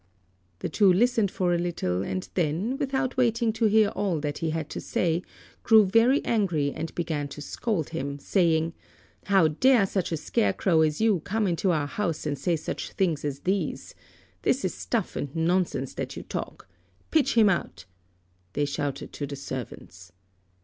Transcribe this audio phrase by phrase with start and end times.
[0.61, 4.49] The two listened for a little and then, without waiting to hear all that he
[4.49, 5.21] had to say,
[5.61, 8.73] grew very angry and began to scold him, saying,
[9.25, 13.23] "How dare such a scarecrow as you come into our house and say such things
[13.23, 13.93] as these?
[14.41, 16.67] This is stuff and nonsense that you talk.
[17.11, 17.85] Pitch him out,"
[18.53, 20.13] they shouted to the servants.